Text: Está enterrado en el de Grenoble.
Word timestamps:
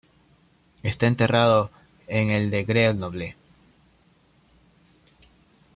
Está 0.81 1.05
enterrado 1.05 1.69
en 2.07 2.31
el 2.31 2.49
de 2.49 2.63
Grenoble. 2.63 3.35